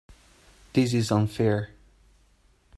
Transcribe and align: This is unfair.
This 0.73 0.95
is 0.95 1.11
unfair. 1.11 1.69